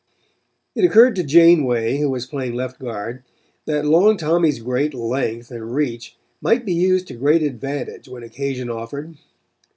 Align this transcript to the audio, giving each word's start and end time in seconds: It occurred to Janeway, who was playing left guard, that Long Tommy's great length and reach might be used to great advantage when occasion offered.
It 0.73 0.83
occurred 0.83 1.15
to 1.17 1.23
Janeway, 1.23 1.99
who 1.99 2.09
was 2.09 2.25
playing 2.25 2.55
left 2.55 2.79
guard, 2.79 3.21
that 3.65 3.85
Long 3.85 4.17
Tommy's 4.17 4.57
great 4.57 4.95
length 4.95 5.51
and 5.51 5.75
reach 5.75 6.17
might 6.41 6.65
be 6.65 6.73
used 6.73 7.07
to 7.09 7.13
great 7.13 7.43
advantage 7.43 8.07
when 8.09 8.23
occasion 8.23 8.67
offered. 8.67 9.15